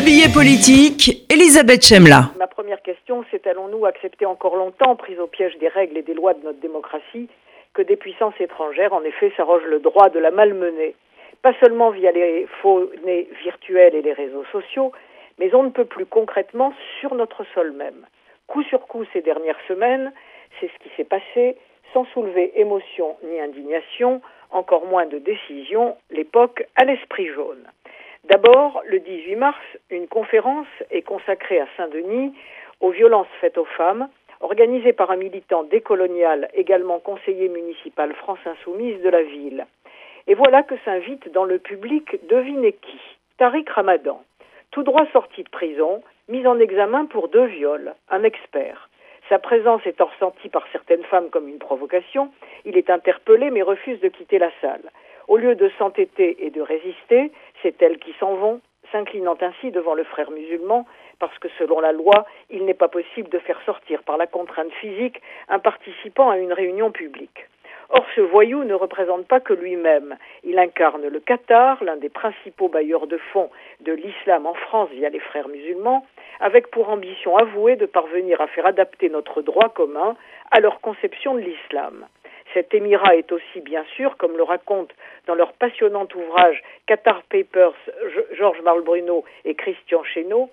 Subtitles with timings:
[0.00, 2.32] Le billet politique, Elisabeth Chemla.
[2.38, 6.14] Ma première question, c'est allons-nous accepter encore longtemps, pris au piège des règles et des
[6.14, 7.28] lois de notre démocratie,
[7.74, 10.94] que des puissances étrangères, en effet, s'arrogent le droit de la malmener?
[11.42, 14.90] Pas seulement via les faux nez virtuels et les réseaux sociaux,
[15.38, 18.06] mais on ne peut plus concrètement sur notre sol même.
[18.46, 20.14] Coup sur coup ces dernières semaines,
[20.58, 21.58] c'est ce qui s'est passé,
[21.92, 27.68] sans soulever émotion ni indignation, encore moins de décision, l'époque à l'esprit jaune.
[28.24, 29.58] D'abord, le 18 mars,
[29.90, 32.34] une conférence est consacrée à Saint-Denis
[32.80, 34.08] aux violences faites aux femmes,
[34.40, 39.66] organisée par un militant décolonial, également conseiller municipal France Insoumise de la ville.
[40.26, 43.00] Et voilà que s'invite dans le public, devinez qui
[43.38, 44.22] Tariq Ramadan,
[44.70, 48.88] tout droit sorti de prison, mis en examen pour deux viols, un expert.
[49.28, 52.30] Sa présence est ressentie par certaines femmes comme une provocation.
[52.64, 54.90] Il est interpellé mais refuse de quitter la salle.
[55.28, 57.30] Au lieu de s'entêter et de résister,
[57.62, 58.60] c'est elles qui s'en vont,
[58.92, 60.86] s'inclinant ainsi devant le frère musulman,
[61.18, 64.72] parce que selon la loi, il n'est pas possible de faire sortir par la contrainte
[64.72, 67.46] physique un participant à une réunion publique.
[67.92, 70.16] Or, ce voyou ne représente pas que lui-même.
[70.44, 75.08] Il incarne le Qatar, l'un des principaux bailleurs de fonds de l'islam en France via
[75.08, 76.06] les frères musulmans,
[76.38, 80.16] avec pour ambition avouée de parvenir à faire adapter notre droit commun
[80.52, 82.06] à leur conception de l'islam.
[82.52, 84.94] Cet émirat est aussi, bien sûr, comme le racontent
[85.26, 87.74] dans leur passionnant ouvrage Qatar Papers
[88.32, 90.50] Georges Marlbruno et Christian Chesneau,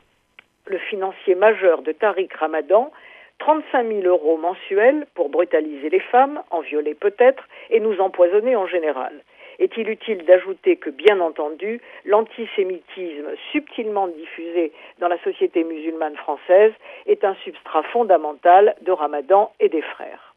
[0.68, 2.92] le financier majeur de Tariq Ramadan,
[3.40, 8.68] 35 000 euros mensuels pour brutaliser les femmes, en violer peut-être, et nous empoisonner en
[8.68, 9.14] général.
[9.60, 16.74] Est-il utile d'ajouter que, bien entendu, l'antisémitisme subtilement diffusé dans la société musulmane française
[17.08, 20.36] est un substrat fondamental de Ramadan et des frères?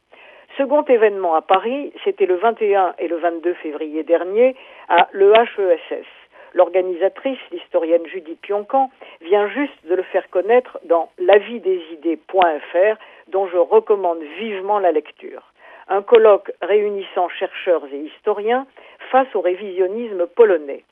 [0.56, 4.56] Second événement à Paris, c'était le 21 et le 22 février dernier
[4.88, 6.06] à l'EHESS.
[6.54, 12.96] L'organisatrice, l'historienne Judith Pioncan, vient juste de le faire connaître dans lavidésidées.fr,
[13.28, 15.52] dont je recommande vivement la lecture.
[15.88, 18.66] Un colloque réunissant chercheurs et historiens
[19.10, 20.84] face au révisionnisme polonais.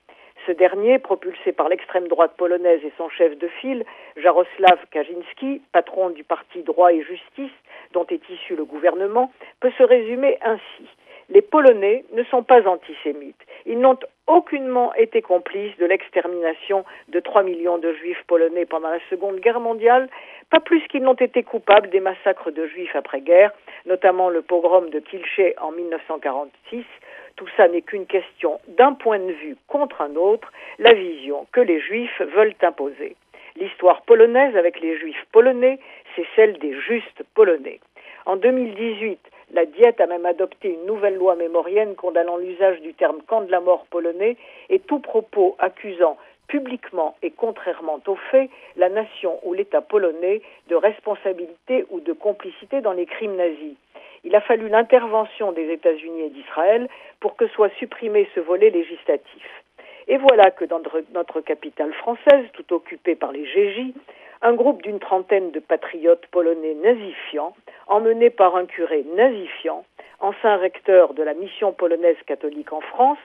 [0.49, 3.85] Ce dernier, propulsé par l'extrême droite polonaise et son chef de file,
[4.17, 7.53] Jaroslav Kaczynski, patron du parti Droit et Justice,
[7.93, 10.89] dont est issu le gouvernement, peut se résumer ainsi.
[11.31, 13.41] Les Polonais ne sont pas antisémites.
[13.67, 19.01] Ils n'ont aucunement été complices de l'extermination de 3 millions de juifs polonais pendant la
[19.11, 20.09] Seconde Guerre mondiale,
[20.51, 23.53] pas plus qu'ils n'ont été coupables des massacres de juifs après-guerre,
[23.85, 26.85] notamment le pogrom de Kilché en 1946.
[27.37, 31.61] Tout ça n'est qu'une question d'un point de vue contre un autre, la vision que
[31.61, 33.17] les juifs veulent imposer.
[33.57, 35.79] L'histoire polonaise avec les juifs polonais,
[36.17, 37.81] c'est celle des justes polonais.
[38.25, 39.21] En 2018,
[39.53, 43.51] la Diète a même adopté une nouvelle loi mémorienne condamnant l'usage du terme camp de
[43.51, 44.37] la mort polonais
[44.69, 46.17] et tout propos accusant
[46.49, 52.81] publiquement et contrairement aux faits la nation ou l'État polonais de responsabilité ou de complicité
[52.81, 53.77] dans les crimes nazis.
[54.25, 56.89] Il a fallu l'intervention des États-Unis et d'Israël
[57.21, 59.45] pour que soit supprimé ce volet législatif.
[60.09, 60.81] Et voilà que dans
[61.15, 63.93] notre capitale française, tout occupée par les GJ,
[64.43, 67.55] un groupe d'une trentaine de patriotes polonais nazifiants,
[67.87, 69.85] emmenés par un curé nazifiant,
[70.21, 73.19] ancien recteur de la mission polonaise catholique en France,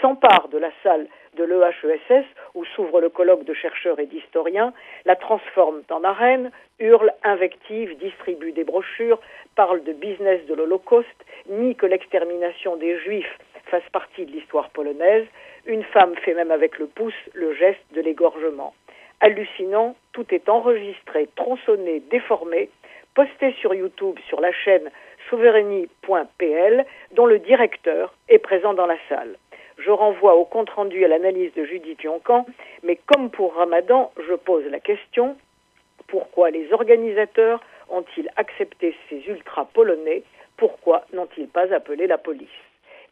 [0.00, 4.72] s'empare de la salle de l'EHESS où s'ouvre le colloque de chercheurs et d'historiens,
[5.04, 9.20] la transforme en arène, hurle, invective, distribue des brochures,
[9.56, 11.08] parle de business de l'Holocauste,
[11.48, 15.26] nie que l'extermination des Juifs fasse partie de l'histoire polonaise.
[15.66, 18.74] Une femme fait même avec le pouce le geste de l'égorgement
[19.20, 22.70] hallucinant, tout est enregistré, tronçonné, déformé,
[23.14, 24.90] posté sur YouTube sur la chaîne
[25.28, 29.36] souveraini.pl dont le directeur est présent dans la salle.
[29.78, 32.46] Je renvoie au compte-rendu à l'analyse de Judith Yoncan,
[32.82, 35.36] mais comme pour Ramadan, je pose la question
[36.10, 40.24] pourquoi les organisateurs ont-ils accepté ces ultra-polonais?
[40.56, 42.48] Pourquoi n'ont-ils pas appelé la police?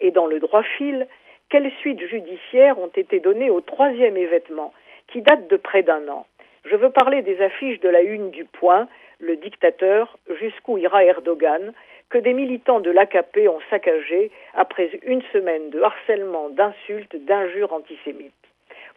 [0.00, 1.06] Et dans le droit fil,
[1.48, 4.75] quelles suites judiciaires ont été données au troisième événement?
[5.08, 6.26] Qui date de près d'un an.
[6.64, 8.88] Je veux parler des affiches de la une du Point,
[9.20, 11.72] le dictateur, jusqu'où ira Erdogan,
[12.10, 18.32] que des militants de l'AKP ont saccagé après une semaine de harcèlement, d'insultes, d'injures antisémites.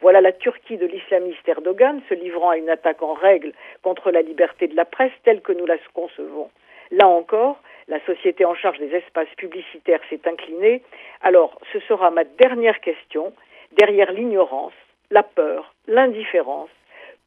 [0.01, 3.53] Voilà la Turquie de l'islamiste Erdogan se livrant à une attaque en règle
[3.83, 6.49] contre la liberté de la presse telle que nous la concevons.
[6.91, 10.81] Là encore, la société en charge des espaces publicitaires s'est inclinée.
[11.21, 13.33] Alors, ce sera ma dernière question.
[13.73, 14.73] Derrière l'ignorance,
[15.11, 16.69] la peur, l'indifférence,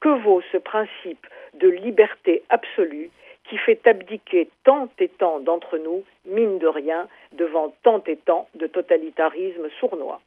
[0.00, 3.10] que vaut ce principe de liberté absolue
[3.48, 8.48] qui fait abdiquer tant et tant d'entre nous, mine de rien, devant tant et tant
[8.54, 10.20] de totalitarisme sournois?